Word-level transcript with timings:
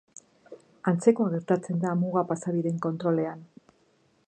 Antzekoa 0.91 1.27
gertatzen 1.33 1.83
da 1.85 1.93
muga-pasabideen 2.01 2.83
kontrolean. 2.89 3.45